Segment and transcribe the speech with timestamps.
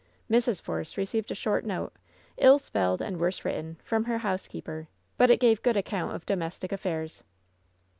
[0.31, 0.59] Mrs.
[0.59, 1.93] Force received a short note,
[2.37, 6.71] ill spelled and worse written, from her housekeeper, but it gave good account of domestic
[6.71, 7.21] affairs.